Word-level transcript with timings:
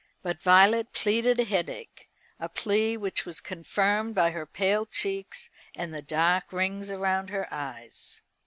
But 0.23 0.41
Violet 0.41 0.93
pleaded 0.93 1.39
a 1.39 1.43
headache, 1.43 2.09
a 2.39 2.49
plea 2.49 2.97
which 2.97 3.23
was 3.23 3.39
confirmed 3.39 4.15
by 4.15 4.31
her 4.31 4.47
pale 4.47 4.87
cheeks 4.87 5.51
and 5.75 5.93
the 5.93 6.01
dark 6.01 6.51
rings 6.51 6.91
round 6.91 7.29
her 7.29 7.47
eyes. 7.51 8.19